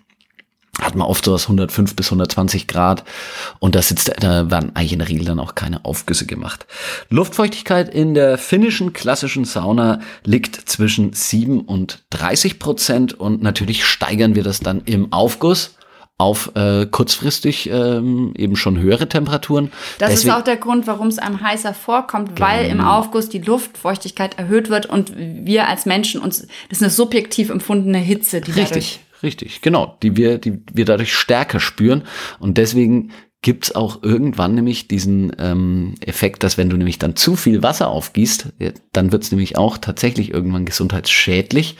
hat 0.81 0.96
man 0.96 1.08
oft 1.08 1.26
sowas 1.26 1.44
105 1.44 1.96
bis 1.96 2.08
120 2.08 2.68
Grad 2.68 3.04
und 3.60 3.76
da 3.76 3.81
sitzt, 3.81 4.12
da 4.20 4.50
werden 4.50 4.72
eigentlich 4.76 4.94
in 4.94 5.00
der 5.00 5.10
Regel 5.10 5.26
dann 5.26 5.40
auch 5.40 5.56
keine 5.56 5.84
Aufgüsse 5.86 6.26
gemacht. 6.26 6.66
Luftfeuchtigkeit 7.10 7.94
in 7.94 8.14
der 8.14 8.38
finnischen 8.38 8.94
klassischen 8.94 9.46
Sauna 9.46 10.00
liegt 10.24 10.70
zwischen 10.70 11.14
7 11.14 11.62
und 11.62 12.04
30 12.12 12.60
Prozent 12.60 13.14
und 13.14 13.42
natürlich 13.42 13.86
steigern 13.86 14.36
wir 14.36 14.44
das 14.44 14.60
dann 14.60 14.81
im 14.86 15.12
Aufguss 15.12 15.76
auf 16.18 16.52
äh, 16.56 16.86
kurzfristig 16.86 17.70
ähm, 17.70 18.34
eben 18.38 18.58
schon 18.58 18.78
höhere 18.78 19.08
Temperaturen. 19.08 19.72
Das 20.00 20.10
Deswegen- 20.10 20.30
ist 20.31 20.36
auch 20.36 20.44
der 20.44 20.58
Grund, 20.58 20.86
warum 20.86 21.08
es 21.08 21.18
einem 21.18 21.40
heißer 21.42 21.74
vorkommt, 21.74 22.40
weil 22.42 22.66
im 22.66 22.80
Genau. 22.80 22.98
Aufguss 23.00 23.30
die 23.30 23.40
Luftfeuchtigkeit 23.40 24.38
erhöht 24.38 24.70
wird 24.70 24.86
und 24.86 25.14
wir 25.16 25.70
als 25.70 25.86
Menschen 25.86 26.20
uns, 26.22 26.42
das 26.42 26.80
ist 26.80 26.81
eine 26.84 26.90
subjektiv 26.92 27.50
empfundene 27.50 28.00
Hitze, 28.00 28.42
die 28.42 28.52
dadurch 28.52 29.00
Richtig, 29.21 29.62
genau, 29.62 29.98
die 30.01 30.16
wir, 30.16 30.38
die 30.38 30.62
wir 30.71 30.86
dadurch 30.86 31.13
stärker 31.13 31.60
spüren. 31.60 32.04
Und 32.39 32.57
deswegen 32.57 33.12
gibt's 33.42 33.74
auch 33.74 34.04
irgendwann 34.04 34.54
nämlich 34.54 34.88
diesen 34.89 35.31
ähm, 35.39 35.95
Effekt, 36.01 36.44
dass 36.44 36.57
wenn 36.57 36.69
du 36.69 36.75
nämlich 36.75 37.00
dann 37.00 37.16
zu 37.16 37.38
viel 37.38 37.63
Wasser 37.63 37.88
aufgießt, 37.88 38.50
dann 38.92 39.12
wird's 39.12 39.31
nämlich 39.31 39.57
auch 39.57 39.77
tatsächlich 39.77 40.33
irgendwann 40.33 40.66
gesundheitsschädlich, 40.66 41.77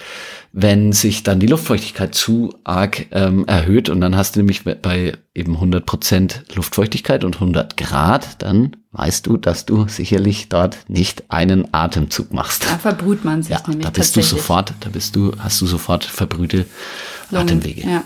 wenn 0.54 0.94
sich 0.94 1.24
dann 1.24 1.42
die 1.42 1.48
Luftfeuchtigkeit 1.48 2.16
zu 2.16 2.54
arg 2.64 3.08
ähm, 3.12 3.46
erhöht. 3.46 3.90
Und 3.90 4.00
dann 4.00 4.16
hast 4.16 4.36
du 4.36 4.40
nämlich 4.40 4.64
bei 4.64 5.14
eben 5.36 5.56
100 5.56 5.86
Prozent 5.86 6.44
Luftfeuchtigkeit 6.56 7.26
und 7.26 7.36
100 7.36 7.76
Grad, 7.76 8.42
dann 8.42 8.78
weißt 8.92 9.28
du, 9.28 9.36
dass 9.36 9.66
du 9.66 9.88
sicherlich 9.88 10.48
dort 10.48 10.78
nicht 10.88 11.26
einen 11.30 11.74
Atemzug 11.74 12.34
machst. 12.34 12.66
Da 12.66 12.78
verbrüht 12.78 13.26
man 13.26 13.44
sich 13.44 13.52
Ja, 13.52 13.62
nämlich 13.68 13.86
da 13.86 13.92
bist 13.92 14.16
du 14.16 14.22
sofort, 14.22 14.74
da 14.80 14.90
bist 14.90 15.16
du, 15.16 15.34
hast 15.38 15.60
du 15.60 15.68
sofort 15.68 16.06
verbrühte 16.06 16.66
Lungen. 17.32 17.48
Atemwege. 17.48 17.88
Ja. 17.88 18.04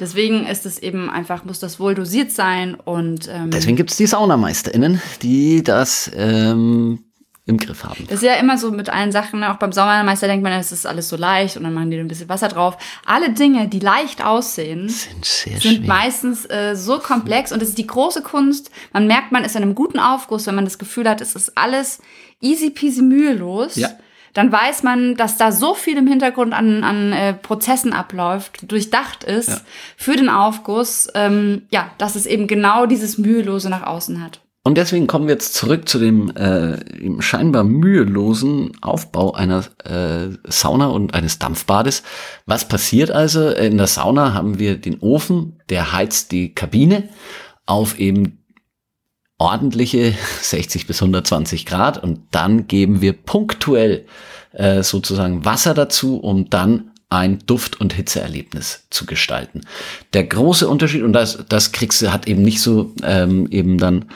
Deswegen 0.00 0.46
ist 0.46 0.64
es 0.64 0.78
eben 0.78 1.10
einfach, 1.10 1.44
muss 1.44 1.58
das 1.58 1.80
wohl 1.80 1.94
dosiert 1.94 2.30
sein 2.30 2.76
und 2.76 3.28
ähm, 3.28 3.50
Deswegen 3.50 3.76
gibt's 3.76 3.96
die 3.96 4.06
SaunameisterInnen, 4.06 5.02
die 5.22 5.64
das 5.64 6.10
ähm, 6.14 7.04
im 7.46 7.56
Griff 7.56 7.82
haben. 7.82 8.04
Das 8.08 8.22
ist 8.22 8.22
ja 8.22 8.34
immer 8.34 8.58
so 8.58 8.70
mit 8.70 8.90
allen 8.90 9.10
Sachen, 9.10 9.40
ne? 9.40 9.52
auch 9.52 9.58
beim 9.58 9.72
Sauermeister 9.72 10.28
denkt 10.28 10.44
man, 10.44 10.52
es 10.52 10.70
ist 10.70 10.86
alles 10.86 11.08
so 11.08 11.16
leicht 11.16 11.56
und 11.56 11.64
dann 11.64 11.74
machen 11.74 11.90
die 11.90 11.98
ein 11.98 12.06
bisschen 12.06 12.28
Wasser 12.28 12.48
drauf. 12.48 12.76
Alle 13.06 13.32
Dinge, 13.32 13.68
die 13.68 13.80
leicht 13.80 14.24
aussehen, 14.24 14.88
Sind 14.88 15.24
sind 15.24 15.86
meistens 15.86 16.44
äh, 16.44 16.76
so 16.76 16.98
komplex 16.98 17.50
und 17.50 17.60
es 17.62 17.70
ist 17.70 17.78
die 17.78 17.86
große 17.86 18.22
Kunst. 18.22 18.70
Man 18.92 19.06
merkt, 19.06 19.32
man 19.32 19.44
ist 19.44 19.56
in 19.56 19.62
einem 19.62 19.74
guten 19.74 19.98
Aufguss, 19.98 20.46
wenn 20.46 20.54
man 20.54 20.64
das 20.64 20.78
Gefühl 20.78 21.08
hat, 21.08 21.20
es 21.20 21.34
ist 21.34 21.56
alles 21.56 22.00
easy 22.40 22.70
peasy 22.70 23.02
mühelos. 23.02 23.76
Ja. 23.76 23.88
Dann 24.34 24.52
weiß 24.52 24.82
man, 24.82 25.14
dass 25.16 25.36
da 25.36 25.52
so 25.52 25.74
viel 25.74 25.96
im 25.96 26.06
Hintergrund 26.06 26.52
an, 26.54 26.84
an 26.84 27.12
äh, 27.12 27.34
Prozessen 27.34 27.92
abläuft, 27.92 28.70
durchdacht 28.70 29.24
ist 29.24 29.48
Ja. 29.48 29.60
für 29.96 30.16
den 30.16 30.28
Aufguss, 30.28 31.08
ähm, 31.14 31.62
ja, 31.70 31.90
dass 31.98 32.14
es 32.16 32.26
eben 32.26 32.46
genau 32.46 32.86
dieses 32.86 33.18
Mühelose 33.18 33.70
nach 33.70 33.82
außen 33.84 34.22
hat. 34.22 34.40
Und 34.64 34.76
deswegen 34.76 35.06
kommen 35.06 35.28
wir 35.28 35.32
jetzt 35.34 35.54
zurück 35.54 35.88
zu 35.88 35.98
dem 35.98 36.30
äh, 36.36 36.76
scheinbar 37.22 37.64
mühelosen 37.64 38.72
Aufbau 38.82 39.32
einer 39.32 39.64
äh, 39.84 40.36
Sauna 40.46 40.88
und 40.88 41.14
eines 41.14 41.38
Dampfbades. 41.38 42.02
Was 42.44 42.68
passiert 42.68 43.10
also? 43.10 43.48
In 43.48 43.78
der 43.78 43.86
Sauna 43.86 44.34
haben 44.34 44.58
wir 44.58 44.76
den 44.76 45.00
Ofen, 45.00 45.58
der 45.70 45.92
heizt 45.92 46.32
die 46.32 46.54
Kabine 46.54 47.08
auf 47.64 47.98
eben 47.98 48.37
ordentliche 49.38 50.14
60 50.42 50.86
bis 50.86 51.00
120 51.00 51.66
Grad 51.66 52.02
und 52.02 52.20
dann 52.30 52.66
geben 52.66 53.00
wir 53.00 53.12
punktuell 53.12 54.06
äh, 54.52 54.82
sozusagen 54.82 55.44
Wasser 55.44 55.74
dazu, 55.74 56.18
um 56.18 56.50
dann 56.50 56.90
ein 57.10 57.38
Duft- 57.46 57.80
und 57.80 57.94
Hitzeerlebnis 57.94 58.86
zu 58.90 59.06
gestalten. 59.06 59.62
Der 60.12 60.24
große 60.24 60.68
Unterschied, 60.68 61.02
und 61.02 61.14
das, 61.14 61.38
das 61.48 61.72
kriegst 61.72 62.02
du, 62.02 62.12
hat 62.12 62.28
eben 62.28 62.42
nicht 62.42 62.60
so 62.60 62.92
ähm, 63.02 63.46
eben 63.50 63.78
dann 63.78 64.06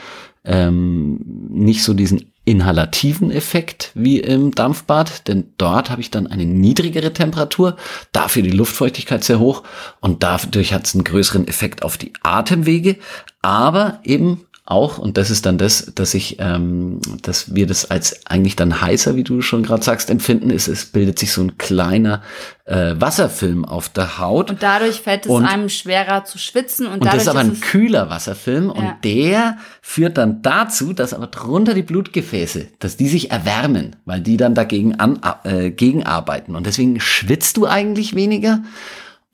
ähm, 0.45 1.19
nicht 1.49 1.83
so 1.83 1.93
diesen 1.93 2.33
inhalativen 2.45 3.31
Effekt 3.31 3.91
wie 3.95 4.19
im 4.19 4.51
Dampfbad, 4.51 5.27
denn 5.27 5.53
dort 5.57 5.89
habe 5.89 6.01
ich 6.01 6.11
dann 6.11 6.27
eine 6.27 6.45
niedrigere 6.45 7.13
Temperatur, 7.13 7.77
dafür 8.11 8.43
die 8.43 8.51
Luftfeuchtigkeit 8.51 9.23
sehr 9.23 9.39
hoch 9.39 9.63
und 10.01 10.23
dadurch 10.23 10.73
hat 10.73 10.85
es 10.85 10.93
einen 10.93 11.05
größeren 11.05 11.47
Effekt 11.47 11.83
auf 11.83 11.97
die 11.97 12.11
Atemwege, 12.21 12.97
aber 13.41 14.01
eben 14.03 14.45
auch, 14.65 14.97
und 14.97 15.17
das 15.17 15.29
ist 15.29 15.45
dann 15.45 15.57
das, 15.57 15.91
dass 15.93 16.13
ich, 16.13 16.37
ähm, 16.39 17.01
dass 17.21 17.53
wir 17.53 17.67
das 17.67 17.91
als 17.91 18.25
eigentlich 18.25 18.55
dann 18.55 18.79
heißer, 18.79 19.17
wie 19.17 19.25
du 19.25 19.41
schon 19.41 19.63
gerade 19.63 19.83
sagst, 19.83 20.09
empfinden, 20.09 20.49
ist, 20.49 20.69
es 20.69 20.85
bildet 20.85 21.19
sich 21.19 21.33
so 21.33 21.41
ein 21.41 21.57
kleiner 21.57 22.21
äh, 22.63 22.95
Wasserfilm 22.97 23.65
auf 23.65 23.89
der 23.89 24.19
Haut. 24.19 24.49
Und 24.49 24.63
dadurch 24.63 25.01
fällt 25.01 25.25
es 25.25 25.31
und, 25.31 25.43
einem 25.43 25.67
schwerer 25.67 26.23
zu 26.23 26.37
schwitzen. 26.37 26.87
Und, 26.87 27.01
und 27.01 27.05
das 27.05 27.23
ist 27.23 27.27
aber 27.27 27.41
ein 27.41 27.59
kühler 27.59 28.09
Wasserfilm 28.09 28.67
ja. 28.67 28.71
und 28.71 28.93
der 29.03 29.57
führt 29.81 30.17
dann 30.17 30.41
dazu, 30.41 30.93
dass 30.93 31.13
aber 31.13 31.27
drunter 31.27 31.73
die 31.73 31.83
Blutgefäße, 31.83 32.67
dass 32.79 32.95
die 32.95 33.09
sich 33.09 33.31
erwärmen, 33.31 33.97
weil 34.05 34.21
die 34.21 34.37
dann 34.37 34.55
dagegen 34.55 34.95
an, 34.95 35.19
äh, 35.43 35.71
gegenarbeiten. 35.71 36.55
Und 36.55 36.65
deswegen 36.65 37.01
schwitzt 37.01 37.57
du 37.57 37.67
eigentlich 37.67 38.15
weniger 38.15 38.63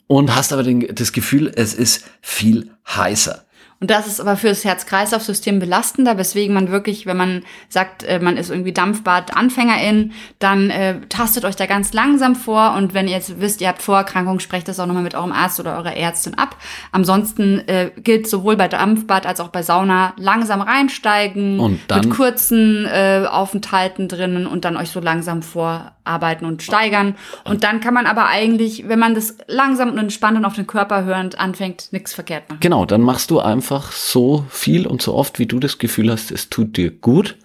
und 0.08 0.36
hast 0.36 0.54
aber 0.54 0.64
den, 0.64 0.88
das 0.96 1.12
Gefühl, 1.12 1.52
es 1.56 1.76
ist 1.76 2.04
viel 2.20 2.72
heißer. 2.88 3.46
Und 3.82 3.90
das 3.90 4.08
ist 4.08 4.20
aber 4.20 4.36
für 4.36 4.50
das 4.50 4.66
Herz-Kreislauf-System 4.66 5.60
belastender, 5.60 6.18
weswegen 6.18 6.54
man 6.54 6.70
wirklich, 6.70 7.06
wenn 7.06 7.16
man 7.16 7.44
sagt, 7.70 8.04
äh, 8.04 8.20
man 8.20 8.36
ist 8.36 8.50
irgendwie 8.50 8.74
Dampfbad-Anfängerin, 8.74 10.12
dann 10.40 10.70
äh, 10.70 11.00
tastet 11.08 11.46
euch 11.46 11.56
da 11.56 11.66
ganz 11.66 11.94
langsam 11.94 12.36
vor 12.36 12.74
und 12.76 12.94
wenn 12.94 13.08
ihr 13.08 13.14
jetzt 13.14 13.40
wisst, 13.40 13.62
ihr 13.62 13.70
habt 13.70 13.82
Vorerkrankungen, 13.82 14.42
sprecht 14.42 14.68
das 14.68 14.82
auch 14.82 14.86
nochmal 14.86 15.04
mit 15.04 15.16
eurem 15.16 15.32
Arzt 15.32 15.62
oder 15.62 15.78
eurer 15.78 15.96
Ärztin 15.96 16.34
ab. 16.38 16.58
Ansonsten 16.92 17.60
äh, 17.68 17.92
gilt 17.96 18.28
sowohl 18.28 18.58
bei 18.58 18.68
Dampfbad 18.68 19.26
als 19.26 19.40
auch 19.40 19.48
bei 19.48 19.64
Sauna 19.64 20.14
langsam 20.18 20.62
reinsteigen, 20.62 21.60
und 21.60 21.80
dann, 21.88 22.02
mit 22.02 22.10
kurzen 22.10 22.86
äh, 22.86 23.26
Aufenthalten 23.30 24.10
drinnen 24.10 24.46
und 24.46 24.66
dann 24.66 24.76
euch 24.76 24.90
so 24.90 25.00
langsam 25.00 25.42
vorarbeiten 25.42 26.46
und 26.46 26.64
steigern. 26.64 27.16
Und 27.46 27.64
dann 27.64 27.80
kann 27.80 27.94
man 27.94 28.08
aber 28.08 28.26
eigentlich, 28.26 28.90
wenn 28.90 29.00
man 29.00 29.16
das 29.16 29.38
langsam 29.48 29.92
und 29.92 29.98
entspannt 29.98 30.38
und 30.38 30.44
auf 30.44 30.56
den 30.56 30.68
Körper 30.68 31.06
hörend 31.06 31.40
anfängt, 31.40 31.94
nichts 31.94 32.14
verkehrt 32.14 32.50
machen. 32.50 32.60
Genau, 32.60 32.84
dann 32.84 33.02
machst 33.02 33.32
du 33.32 33.40
einfach 33.40 33.69
einfach 33.70 33.92
so 33.92 34.46
viel 34.50 34.88
und 34.88 35.02
so 35.02 35.14
oft, 35.14 35.38
wie 35.38 35.46
du 35.46 35.60
das 35.60 35.78
Gefühl 35.78 36.12
hast, 36.12 36.32
es 36.32 36.50
tut 36.50 36.76
dir 36.76 36.90
gut. 36.90 37.38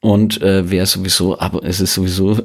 Und 0.00 0.42
äh, 0.42 0.68
wäre 0.68 0.86
sowieso, 0.86 1.38
aber 1.38 1.62
es 1.64 1.80
ist 1.80 1.94
sowieso 1.94 2.38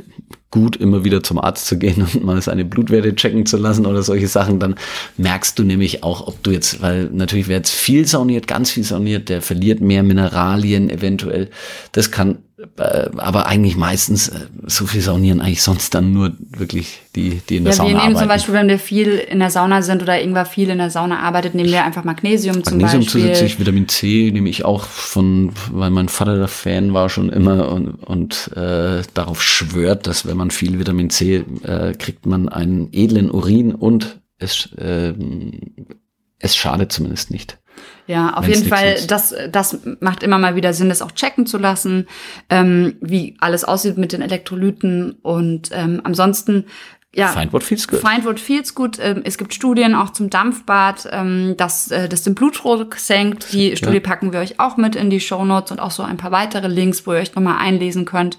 gut, 0.50 0.76
immer 0.76 1.04
wieder 1.04 1.22
zum 1.22 1.38
Arzt 1.38 1.66
zu 1.66 1.78
gehen 1.78 2.02
und 2.14 2.24
mal 2.24 2.40
seine 2.42 2.64
Blutwerte 2.64 3.14
checken 3.14 3.46
zu 3.46 3.56
lassen 3.56 3.86
oder 3.86 4.02
solche 4.02 4.26
Sachen, 4.26 4.58
dann 4.58 4.74
merkst 5.16 5.58
du 5.58 5.62
nämlich 5.62 6.02
auch, 6.02 6.26
ob 6.26 6.42
du 6.42 6.50
jetzt, 6.50 6.82
weil 6.82 7.04
natürlich 7.12 7.46
wer 7.46 7.58
jetzt 7.58 7.70
viel 7.70 8.06
sauniert, 8.06 8.48
ganz 8.48 8.70
viel 8.70 8.84
sauniert, 8.84 9.28
der 9.28 9.42
verliert 9.42 9.80
mehr 9.80 10.02
Mineralien 10.02 10.90
eventuell. 10.90 11.50
Das 11.92 12.10
kann 12.10 12.38
aber 12.76 13.46
eigentlich 13.46 13.76
meistens 13.76 14.28
äh, 14.28 14.46
so 14.66 14.86
viel 14.86 15.00
saunieren 15.00 15.40
eigentlich 15.40 15.62
sonst 15.62 15.94
dann 15.94 16.12
nur 16.12 16.32
wirklich 16.38 17.00
die, 17.14 17.40
die 17.48 17.56
in 17.56 17.64
der 17.64 17.72
ja, 17.72 17.76
Sauna 17.76 17.88
arbeiten. 17.88 18.02
Wir 18.02 18.08
nehmen 18.08 18.18
zum 18.18 18.28
Beispiel, 18.28 18.54
wenn 18.54 18.68
wir 18.68 18.78
viel 18.78 19.08
in 19.16 19.38
der 19.38 19.50
Sauna 19.50 19.82
sind 19.82 20.02
oder 20.02 20.20
irgendwann 20.20 20.46
viel 20.46 20.70
in 20.70 20.78
der 20.78 20.90
Sauna 20.90 21.20
arbeitet, 21.20 21.54
nehmen 21.54 21.70
wir 21.70 21.84
einfach 21.84 22.04
Magnesium, 22.04 22.64
zum 22.64 22.78
Magnesium 22.78 23.02
Beispiel. 23.02 23.22
zusätzlich, 23.22 23.58
Vitamin 23.58 23.88
C 23.88 24.30
nehme 24.32 24.48
ich 24.48 24.64
auch 24.64 24.84
von, 24.84 25.52
weil 25.70 25.90
mein 25.90 26.08
Vater 26.08 26.36
der 26.36 26.48
Fan 26.48 26.94
war 26.94 27.08
schon 27.08 27.30
immer 27.30 27.70
und, 27.70 27.94
und 27.94 28.50
äh, 28.56 29.02
darauf 29.14 29.42
schwört, 29.42 30.06
dass 30.06 30.26
wenn 30.26 30.36
man 30.36 30.50
viel 30.50 30.78
Vitamin 30.78 31.10
C 31.10 31.44
äh, 31.62 31.92
kriegt, 31.94 32.26
man 32.26 32.48
einen 32.48 32.88
edlen 32.92 33.30
Urin 33.30 33.74
und 33.74 34.20
es, 34.38 34.72
äh, 34.76 35.14
es 36.38 36.56
schadet 36.56 36.92
zumindest 36.92 37.30
nicht. 37.30 37.58
Ja, 38.06 38.34
auf 38.34 38.46
jeden 38.46 38.66
Fall, 38.66 38.96
das, 39.08 39.34
das 39.50 39.78
macht 40.00 40.22
immer 40.22 40.38
mal 40.38 40.56
wieder 40.56 40.74
Sinn, 40.74 40.90
das 40.90 41.00
auch 41.00 41.12
checken 41.12 41.46
zu 41.46 41.56
lassen, 41.56 42.06
ähm, 42.50 42.96
wie 43.00 43.36
alles 43.40 43.64
aussieht 43.64 43.96
mit 43.96 44.12
den 44.12 44.20
Elektrolyten. 44.20 45.16
Und 45.22 45.70
ähm, 45.72 46.02
ansonsten 46.04 46.66
ja, 47.16 47.28
Find 47.28 47.52
what 47.52 47.62
feels 47.62 47.86
good. 47.86 48.00
Find 48.00 48.24
what 48.24 48.40
feels 48.40 48.74
good. 48.74 48.98
Ähm, 49.00 49.22
es 49.24 49.38
gibt 49.38 49.54
Studien 49.54 49.94
auch 49.94 50.10
zum 50.10 50.30
Dampfbad, 50.30 51.08
ähm, 51.12 51.54
dass 51.56 51.90
äh, 51.90 52.08
das 52.08 52.22
den 52.22 52.34
Blutdruck 52.34 52.96
senkt. 52.96 53.52
Die 53.52 53.70
ja. 53.70 53.76
Studie 53.76 54.00
packen 54.00 54.32
wir 54.32 54.40
euch 54.40 54.58
auch 54.58 54.76
mit 54.76 54.96
in 54.96 55.10
die 55.10 55.20
Show 55.20 55.44
Notes 55.44 55.70
und 55.70 55.78
auch 55.78 55.92
so 55.92 56.02
ein 56.02 56.16
paar 56.16 56.32
weitere 56.32 56.66
Links, 56.68 57.06
wo 57.06 57.12
ihr 57.12 57.20
euch 57.20 57.34
nochmal 57.34 57.58
einlesen 57.58 58.04
könnt. 58.04 58.38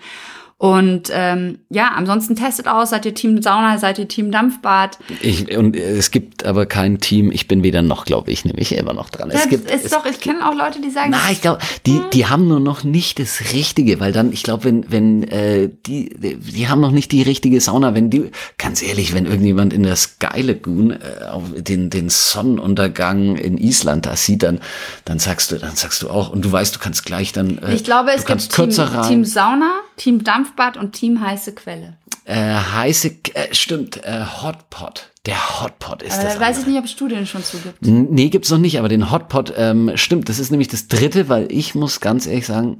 Und 0.57 1.09
ähm, 1.11 1.59
ja, 1.69 1.91
ansonsten 1.95 2.37
testet 2.37 2.69
aus, 2.69 2.91
seid 2.91 3.05
ihr 3.05 3.13
Team 3.13 3.41
Sauna, 3.41 3.77
seid 3.77 3.99
ihr 3.99 4.07
Team 4.07 4.31
Dampfbad. 4.31 4.97
Ich, 5.19 5.57
und 5.57 5.75
es 5.75 6.11
gibt 6.11 6.45
aber 6.45 6.65
kein 6.65 7.01
Team, 7.01 7.29
ich 7.29 7.49
bin 7.49 7.61
weder 7.61 7.81
noch, 7.81 8.05
glaube 8.05 8.31
ich, 8.31 8.45
nämlich 8.45 8.73
immer 8.73 8.93
noch 8.93 9.09
dran. 9.09 9.27
Das 9.29 9.43
es 9.43 9.49
gibt, 9.49 9.69
ist 9.69 9.83
es, 9.83 9.91
doch, 9.91 10.05
ich 10.05 10.21
kenne 10.21 10.47
auch 10.47 10.55
Leute, 10.55 10.79
die 10.79 10.91
sagen. 10.91 11.09
Na, 11.11 11.29
ich 11.29 11.41
glaube, 11.41 11.59
die, 11.85 11.99
die 12.13 12.27
haben 12.27 12.47
nur 12.47 12.61
noch 12.61 12.85
nicht 12.85 13.19
das 13.19 13.51
Richtige, 13.51 13.99
weil 13.99 14.13
dann, 14.13 14.31
ich 14.31 14.43
glaube, 14.43 14.63
wenn, 14.63 14.89
wenn 14.89 15.23
äh, 15.23 15.69
die, 15.85 16.15
die 16.15 16.69
haben 16.69 16.79
noch 16.79 16.91
nicht 16.91 17.11
die 17.11 17.21
richtige 17.21 17.59
Sauna, 17.59 17.93
wenn 17.93 18.09
die, 18.09 18.31
ganz 18.57 18.81
ehrlich, 18.81 19.13
wenn 19.13 19.25
irgendjemand 19.25 19.73
in 19.73 19.83
der 19.83 19.97
Sky 19.97 20.41
Lagoon 20.41 20.91
äh, 20.91 21.61
den, 21.61 21.89
den 21.89 22.07
Sonnenuntergang 22.07 23.35
in 23.35 23.57
Island 23.57 24.05
da 24.05 24.15
sieht, 24.15 24.43
dann, 24.43 24.61
dann 25.03 25.19
sagst 25.19 25.51
du, 25.51 25.57
dann 25.57 25.75
sagst 25.75 26.01
du 26.01 26.09
auch, 26.09 26.29
und 26.29 26.45
du 26.45 26.51
weißt, 26.51 26.73
du 26.73 26.79
kannst 26.79 27.05
gleich 27.05 27.33
dann. 27.33 27.57
Äh, 27.57 27.75
ich 27.75 27.83
glaube, 27.83 28.11
es 28.15 28.25
gibt 28.25 28.49
Team, 28.49 28.69
Team 28.69 29.25
Sauna, 29.25 29.81
Team 29.97 30.23
Dampfbad 30.23 30.77
und 30.77 30.93
Team 30.93 31.21
heiße 31.21 31.53
Quelle. 31.53 31.97
Äh, 32.25 32.35
heiße, 32.35 33.15
äh, 33.33 33.53
stimmt, 33.53 34.03
äh, 34.03 34.25
Hotpot. 34.41 35.11
Der 35.25 35.61
Hotpot 35.61 36.03
ist 36.03 36.19
aber 36.19 36.23
das. 36.23 36.39
Weiß 36.39 36.59
ich 36.59 36.67
nicht, 36.67 36.77
ob 36.77 36.85
es 36.85 36.91
Studien 36.91 37.25
schon 37.25 37.43
zugibt. 37.43 37.77
Nee, 37.81 38.29
gibt's 38.29 38.51
noch 38.51 38.57
nicht, 38.57 38.77
aber 38.77 38.89
den 38.89 39.11
Hotpot, 39.11 39.53
ähm, 39.57 39.91
stimmt, 39.95 40.29
das 40.29 40.39
ist 40.39 40.51
nämlich 40.51 40.67
das 40.67 40.87
dritte, 40.87 41.29
weil 41.29 41.51
ich 41.51 41.75
muss 41.75 41.99
ganz 41.99 42.27
ehrlich 42.27 42.45
sagen, 42.45 42.77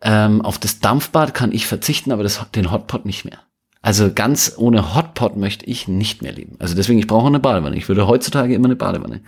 ähm, 0.00 0.42
auf 0.42 0.58
das 0.58 0.80
Dampfbad 0.80 1.34
kann 1.34 1.52
ich 1.52 1.66
verzichten, 1.66 2.12
aber 2.12 2.22
das, 2.22 2.40
den 2.54 2.70
Hotpot 2.70 3.04
nicht 3.04 3.24
mehr. 3.24 3.38
Also 3.82 4.12
ganz 4.12 4.54
ohne 4.56 4.94
Hotpot 4.94 5.36
möchte 5.36 5.66
ich 5.66 5.88
nicht 5.88 6.22
mehr 6.22 6.32
leben. 6.32 6.56
Also 6.60 6.74
deswegen, 6.74 7.00
ich 7.00 7.08
brauche 7.08 7.26
eine 7.26 7.40
Badewanne. 7.40 7.76
Ich 7.76 7.88
würde 7.88 8.06
heutzutage 8.06 8.54
immer 8.54 8.66
eine 8.66 8.76
Badewanne. 8.76 9.22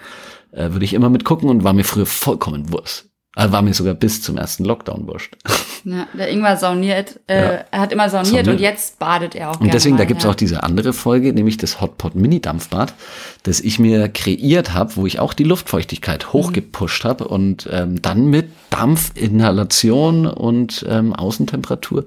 Äh, 0.52 0.70
würde 0.70 0.84
ich 0.84 0.94
immer 0.94 1.10
mitgucken 1.10 1.48
und 1.48 1.64
war 1.64 1.72
mir 1.72 1.84
früher 1.84 2.06
vollkommen 2.06 2.72
Wurst. 2.72 3.10
Also 3.34 3.52
war 3.52 3.62
mir 3.62 3.74
sogar 3.74 3.94
bis 3.94 4.22
zum 4.22 4.36
ersten 4.38 4.64
Lockdown 4.64 5.08
wurscht. 5.08 5.36
Ja, 5.86 6.06
der 6.14 6.30
Ingwer 6.30 6.56
sauniert, 6.56 7.20
äh, 7.26 7.34
ja. 7.34 7.64
er 7.70 7.80
hat 7.80 7.92
immer 7.92 8.08
sauniert, 8.08 8.46
sauniert, 8.46 8.48
und 8.48 8.60
jetzt 8.60 8.98
badet 8.98 9.34
er 9.34 9.50
auch. 9.50 9.60
Und 9.60 9.72
deswegen, 9.74 9.96
mal, 9.96 9.98
da 9.98 10.04
gibt's 10.06 10.24
ja. 10.24 10.30
auch 10.30 10.34
diese 10.34 10.62
andere 10.62 10.94
Folge, 10.94 11.34
nämlich 11.34 11.58
das 11.58 11.82
Hotpot 11.82 12.14
Mini-Dampfbad, 12.14 12.94
das 13.42 13.60
ich 13.60 13.78
mir 13.78 14.08
kreiert 14.08 14.72
habe, 14.72 14.96
wo 14.96 15.06
ich 15.06 15.18
auch 15.18 15.34
die 15.34 15.44
Luftfeuchtigkeit 15.44 16.32
hochgepusht 16.32 17.04
habe 17.04 17.28
und 17.28 17.68
ähm, 17.70 18.00
dann 18.00 18.26
mit 18.26 18.48
Dampfinhalation 18.70 20.26
und 20.26 20.86
ähm, 20.88 21.12
Außentemperatur 21.12 22.06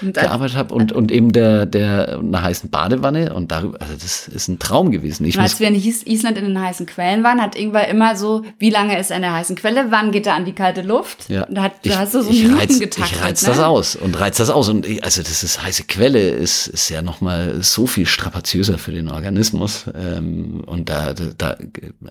gearbeitet 0.00 0.56
habe 0.56 0.74
und, 0.74 0.92
und 0.92 1.12
eben 1.12 1.32
der, 1.32 1.66
der 1.66 2.18
einer 2.18 2.42
heißen 2.42 2.70
Badewanne 2.70 3.34
und 3.34 3.50
darüber, 3.52 3.80
also 3.80 3.94
das 3.94 4.28
ist 4.28 4.48
ein 4.48 4.58
Traum 4.58 4.90
gewesen. 4.90 5.24
Ich 5.26 5.38
Als 5.38 5.60
wir 5.60 5.68
in 5.68 5.74
Island 5.74 6.38
in 6.38 6.44
den 6.44 6.60
heißen 6.60 6.86
Quellen 6.86 7.22
waren, 7.22 7.40
hat 7.40 7.56
Ingwer 7.56 7.88
immer 7.88 8.16
so, 8.16 8.42
wie 8.58 8.70
lange 8.70 8.98
ist 8.98 9.10
er 9.10 9.16
in 9.16 9.22
der 9.22 9.32
heißen 9.32 9.56
Quelle, 9.56 9.86
wann 9.90 10.12
geht 10.12 10.26
er 10.26 10.34
an 10.34 10.44
die 10.44 10.52
kalte 10.52 10.82
Luft? 10.82 11.28
Ja. 11.28 11.46
Da, 11.50 11.62
hat, 11.62 11.72
ich, 11.82 11.92
da 11.92 12.00
hast 12.00 12.14
du 12.14 12.22
so 12.22 12.30
ich 12.30 12.50
reiz, 12.50 12.78
getaktet, 12.78 13.16
Ich 13.16 13.22
reiz 13.22 13.42
ne? 13.42 13.48
das 13.48 13.58
aus 13.58 13.96
und 13.96 14.18
reiz 14.18 14.36
das 14.36 14.50
aus 14.50 14.68
und 14.68 14.86
ich, 14.86 15.04
also 15.04 15.22
das 15.22 15.42
ist 15.42 15.62
heiße 15.62 15.84
Quelle, 15.84 16.30
ist, 16.30 16.66
ist 16.66 16.88
ja 16.88 17.02
nochmal 17.02 17.62
so 17.62 17.86
viel 17.86 18.06
strapaziöser 18.06 18.78
für 18.78 18.92
den 18.92 19.08
Organismus 19.08 19.84
ähm, 19.94 20.62
und 20.66 20.88
da, 20.88 21.14
da, 21.14 21.24
da 21.36 21.56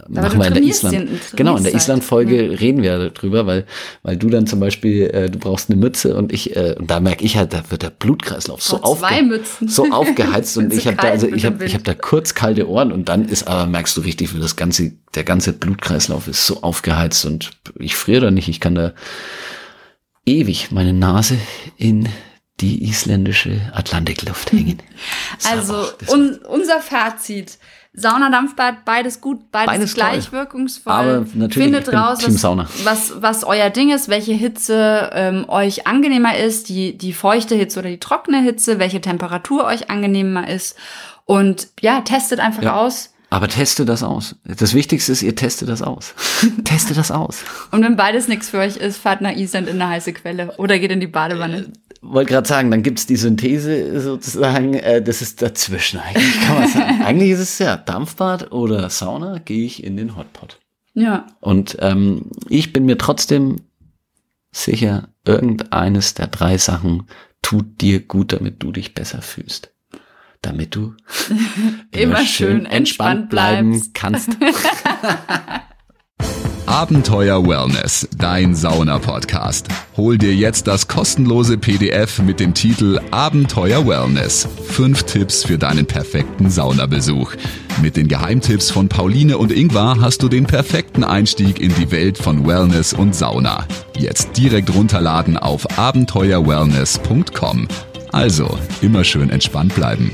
machen 0.07 0.39
wir 0.39 0.47
in 0.47 0.53
der 0.53 0.63
Island, 0.63 1.09
genau, 1.35 1.57
in 1.57 1.63
der 1.63 1.73
halt. 1.73 1.81
Island-Folge 1.81 2.47
ja. 2.47 2.57
reden 2.57 2.83
wir 2.83 3.09
darüber, 3.09 3.45
weil, 3.45 3.65
weil 4.03 4.17
du 4.17 4.29
dann 4.29 4.47
zum 4.47 4.59
Beispiel, 4.59 5.09
äh, 5.09 5.29
du 5.29 5.39
brauchst 5.39 5.69
eine 5.69 5.79
Mütze 5.79 6.15
und 6.15 6.31
ich, 6.31 6.55
äh, 6.55 6.75
und 6.77 6.89
da 6.89 6.99
merke 6.99 7.23
ich 7.23 7.37
halt, 7.37 7.53
da 7.53 7.63
wird 7.69 7.78
wird 7.79 7.83
der 7.83 7.89
Blutkreislauf 7.97 8.61
so, 8.61 8.81
aufge 8.81 9.41
so 9.61 9.91
aufgeheizt 9.91 10.57
und 10.57 10.73
ich 10.77 10.87
habe 10.87 10.97
da 10.97 11.09
also 11.09 11.27
ich 11.27 11.45
habe 11.45 11.65
ich 11.65 11.73
habe 11.73 11.83
da 11.83 11.93
kurz 11.93 12.33
kalte 12.35 12.67
Ohren 12.67 12.91
und 12.91 13.09
dann 13.09 13.25
ist 13.25 13.47
aber 13.47 13.65
merkst 13.65 13.95
du 13.97 14.01
richtig, 14.01 14.35
wie 14.35 14.39
das 14.39 14.55
ganze 14.55 14.93
der 15.15 15.23
ganze 15.23 15.53
Blutkreislauf 15.53 16.27
ist 16.27 16.45
so 16.45 16.61
aufgeheizt 16.61 17.25
und 17.25 17.51
ich 17.79 17.95
friere 17.95 18.25
da 18.25 18.31
nicht, 18.31 18.49
ich 18.49 18.59
kann 18.59 18.75
da 18.75 18.93
ewig 20.25 20.71
meine 20.71 20.93
Nase 20.93 21.37
in 21.77 22.09
die 22.59 22.83
isländische 22.89 23.61
Atlantikluft 23.73 24.51
hängen. 24.51 24.81
Also 25.49 25.87
un, 26.07 26.39
unser 26.49 26.81
Fazit. 26.81 27.57
Sauna, 27.93 28.29
Dampfbad, 28.29 28.85
beides 28.85 29.19
gut, 29.19 29.51
beides, 29.51 29.73
beides 29.73 29.93
gleich 29.95 30.25
toll. 30.29 30.39
wirkungsvoll. 30.39 30.93
Aber 30.93 31.25
natürlich 31.33 31.55
Findet 31.55 31.91
raus, 31.91 32.19
was, 32.23 32.43
was, 32.85 33.21
was 33.21 33.43
euer 33.43 33.71
Ding 33.71 33.89
ist, 33.91 34.09
welche 34.09 34.33
Hitze 34.33 35.09
ähm, 35.13 35.45
euch 35.49 35.87
angenehmer 35.87 36.37
ist, 36.37 36.69
die, 36.69 36.97
die 36.97 37.13
feuchte 37.13 37.55
Hitze 37.55 37.79
oder 37.79 37.89
die 37.89 37.99
trockene 37.99 38.41
Hitze, 38.41 38.77
welche 38.77 39.01
Temperatur 39.01 39.65
euch 39.65 39.89
angenehmer 39.89 40.47
ist. 40.47 40.77
Und 41.25 41.67
ja, 41.81 42.01
testet 42.01 42.39
einfach 42.39 42.63
ja. 42.63 42.75
aus. 42.75 43.13
Aber 43.31 43.47
teste 43.47 43.85
das 43.85 44.01
aus. 44.01 44.35
Das 44.43 44.73
Wichtigste 44.73 45.11
ist, 45.11 45.21
ihr 45.21 45.35
testet 45.35 45.69
das 45.69 45.81
aus. 45.81 46.15
teste 46.63 46.93
das 46.93 47.11
aus. 47.11 47.43
Und 47.71 47.83
wenn 47.83 47.95
beides 47.95 48.27
nichts 48.27 48.49
für 48.49 48.59
euch 48.59 48.77
ist, 48.77 48.97
fahrt 48.97 49.21
nach 49.21 49.35
Island 49.35 49.67
in 49.67 49.81
eine 49.81 49.91
heiße 49.91 50.13
Quelle 50.13 50.53
oder 50.57 50.79
geht 50.79 50.91
in 50.91 50.99
die 50.99 51.07
Badewanne 51.07 51.71
wollte 52.01 52.31
gerade 52.31 52.47
sagen, 52.47 52.71
dann 52.71 52.83
gibt's 52.83 53.05
die 53.05 53.15
Synthese 53.15 53.99
sozusagen, 54.01 54.73
äh, 54.73 55.01
das 55.01 55.21
ist 55.21 55.41
dazwischen 55.41 55.99
eigentlich, 55.99 56.41
kann 56.41 56.59
man 56.59 56.67
sagen. 56.67 57.01
eigentlich 57.05 57.31
ist 57.31 57.39
es 57.39 57.59
ja 57.59 57.77
Dampfbad 57.77 58.51
oder 58.51 58.89
Sauna, 58.89 59.39
gehe 59.39 59.65
ich 59.65 59.83
in 59.83 59.97
den 59.97 60.15
Hotpot. 60.15 60.59
Ja. 60.93 61.27
Und 61.39 61.77
ähm, 61.79 62.31
ich 62.47 62.73
bin 62.73 62.85
mir 62.85 62.97
trotzdem 62.97 63.57
sicher, 64.51 65.09
irgendeines 65.25 66.13
der 66.13 66.27
drei 66.27 66.57
Sachen 66.57 67.07
tut 67.41 67.81
dir 67.81 68.01
gut, 68.01 68.33
damit 68.33 68.63
du 68.63 68.71
dich 68.71 68.93
besser 68.93 69.21
fühlst. 69.21 69.73
Damit 70.41 70.75
du 70.75 70.95
immer, 71.91 72.23
schön 72.25 72.65
entspannt 72.65 73.29
bleiben 73.29 73.91
kannst. 73.93 74.29
Abenteuer 76.69 77.47
Wellness, 77.47 78.07
dein 78.15 78.53
Sauna-Podcast. 78.53 79.67
Hol 79.97 80.19
dir 80.19 80.35
jetzt 80.35 80.67
das 80.67 80.87
kostenlose 80.87 81.57
PDF 81.57 82.19
mit 82.19 82.39
dem 82.39 82.53
Titel 82.53 83.01
Abenteuer 83.09 83.87
Wellness. 83.87 84.47
Fünf 84.67 85.01
Tipps 85.01 85.43
für 85.43 85.57
deinen 85.57 85.87
perfekten 85.87 86.51
Saunabesuch. 86.51 87.33
Mit 87.81 87.97
den 87.97 88.07
Geheimtipps 88.07 88.69
von 88.69 88.87
Pauline 88.87 89.39
und 89.39 89.51
Ingvar 89.51 89.99
hast 89.99 90.21
du 90.21 90.29
den 90.29 90.45
perfekten 90.45 91.03
Einstieg 91.03 91.59
in 91.59 91.73
die 91.73 91.89
Welt 91.89 92.19
von 92.19 92.45
Wellness 92.45 92.93
und 92.93 93.15
Sauna. 93.15 93.65
Jetzt 93.97 94.37
direkt 94.37 94.71
runterladen 94.71 95.37
auf 95.37 95.79
abenteuerwellness.com. 95.79 97.67
Also, 98.11 98.59
immer 98.83 99.03
schön 99.03 99.31
entspannt 99.31 99.73
bleiben. 99.73 100.11